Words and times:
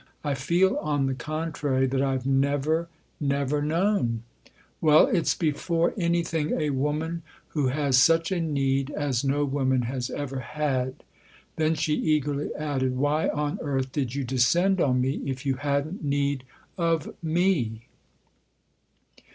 "I 0.23 0.33
feel, 0.33 0.77
on 0.77 1.05
the 1.05 1.13
contrary, 1.13 1.85
that 1.85 2.01
I've 2.01 2.25
never, 2.25 2.89
never 3.19 3.61
known!" 3.61 4.23
"Well, 4.81 5.05
it's 5.05 5.35
before 5.35 5.93
anything 5.95 6.59
a 6.59 6.71
woman 6.71 7.21
who 7.49 7.67
has 7.67 7.97
such 7.99 8.31
a 8.31 8.41
need 8.41 8.89
as 8.89 9.23
no 9.23 9.45
woman 9.45 9.83
has 9.83 10.09
ever 10.09 10.39
had." 10.39 11.03
Then 11.57 11.75
she 11.75 11.93
eagerly 11.93 12.49
added:" 12.55 12.97
Why 12.97 13.27
on 13.29 13.59
earth 13.61 13.91
did 13.91 14.15
you 14.15 14.23
descend 14.23 14.81
on 14.81 15.01
me 15.01 15.21
if 15.23 15.45
you 15.45 15.57
hadn't 15.61 16.03
need 16.03 16.45
of 16.79 17.13
me 17.21 17.85